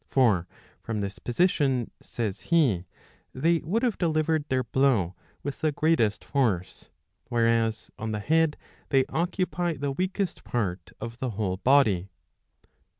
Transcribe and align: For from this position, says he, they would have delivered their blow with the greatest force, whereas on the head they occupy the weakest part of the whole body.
For 0.07 0.47
from 0.81 1.01
this 1.01 1.19
position, 1.19 1.91
says 2.01 2.39
he, 2.49 2.87
they 3.35 3.59
would 3.59 3.83
have 3.83 3.99
delivered 3.99 4.45
their 4.49 4.63
blow 4.63 5.13
with 5.43 5.61
the 5.61 5.71
greatest 5.71 6.25
force, 6.25 6.89
whereas 7.27 7.91
on 7.99 8.11
the 8.11 8.17
head 8.19 8.57
they 8.89 9.05
occupy 9.09 9.75
the 9.75 9.91
weakest 9.91 10.43
part 10.43 10.91
of 10.99 11.19
the 11.19 11.29
whole 11.29 11.57
body. 11.57 12.09